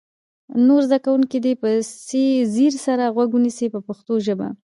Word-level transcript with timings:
نور 0.67 0.81
زده 0.89 0.99
کوونکي 1.05 1.37
دې 1.45 1.53
په 1.61 1.69
ځیر 2.55 2.73
سره 2.85 3.03
غوږ 3.15 3.29
ونیسي 3.33 3.67
په 3.73 3.79
پښتو 3.87 4.13
ژبه. 4.25 4.47